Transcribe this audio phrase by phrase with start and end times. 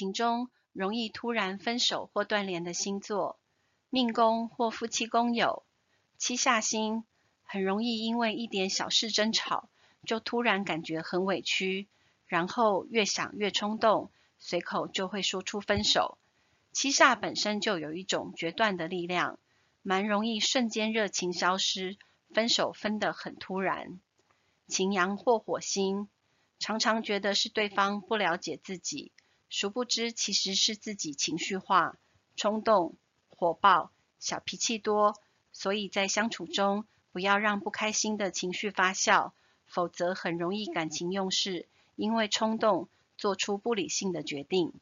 [0.00, 3.38] 情中容易突然分手或断联的星座，
[3.90, 5.62] 命宫或夫妻宫有
[6.16, 7.04] 七煞星，
[7.42, 9.68] 很容易因为一点小事争吵，
[10.06, 11.86] 就突然感觉很委屈，
[12.24, 16.16] 然后越想越冲动，随口就会说出分手。
[16.72, 19.38] 七煞本身就有一种决断的力量，
[19.82, 21.98] 蛮容易瞬间热情消失，
[22.32, 24.00] 分手分得很突然。
[24.66, 26.08] 擎羊或火星。
[26.62, 29.12] 常常觉得是对方不了解自己，
[29.50, 31.98] 殊不知其实是自己情绪化、
[32.36, 32.94] 冲动、
[33.28, 35.20] 火爆、小脾气多。
[35.52, 39.32] 所以在相处中，不要让不开心的情绪发酵，
[39.66, 44.72] 否则很容易感情用事，因为冲动做出不理性的决定。